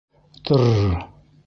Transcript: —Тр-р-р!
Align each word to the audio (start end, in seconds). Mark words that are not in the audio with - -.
—Тр-р-р! 0.45 0.95